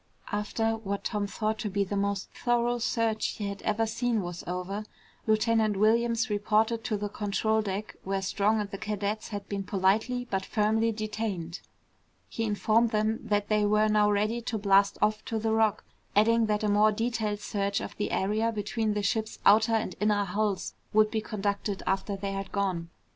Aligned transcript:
After 0.31 0.77
what 0.77 1.03
Tom 1.03 1.27
thought 1.27 1.59
to 1.59 1.69
be 1.69 1.83
the 1.83 1.95
most 1.95 2.31
thorough 2.31 2.79
search 2.79 3.35
he 3.37 3.47
had 3.49 3.61
ever 3.61 3.85
seen 3.85 4.23
was 4.23 4.43
over, 4.47 4.83
Lieutenant 5.27 5.77
Williams 5.77 6.27
reported 6.27 6.83
to 6.85 6.97
the 6.97 7.07
control 7.07 7.61
deck 7.61 7.95
where 8.03 8.23
Strong 8.23 8.59
and 8.61 8.71
the 8.71 8.79
cadets 8.79 9.27
had 9.27 9.47
been 9.47 9.61
politely 9.63 10.25
but 10.27 10.43
firmly 10.43 10.91
detained. 10.91 11.59
He 12.27 12.45
informed 12.45 12.89
them 12.89 13.19
that 13.25 13.47
they 13.47 13.63
were 13.63 13.89
now 13.89 14.09
ready 14.09 14.41
to 14.41 14.57
blast 14.57 14.97
off 15.03 15.23
to 15.25 15.37
the 15.37 15.53
Rock, 15.53 15.83
adding 16.15 16.47
that 16.47 16.63
a 16.63 16.67
more 16.67 16.91
detailed 16.91 17.37
search 17.41 17.79
of 17.79 17.95
the 17.97 18.09
area 18.09 18.51
between 18.51 18.95
the 18.95 19.03
ship's 19.03 19.37
outer 19.45 19.73
and 19.75 19.95
inner 19.99 20.25
hulls 20.25 20.73
would 20.93 21.11
be 21.11 21.21
conducted 21.21 21.83
after 21.85 22.15
they 22.17 22.31
had 22.31 22.51
gone. 22.51 22.89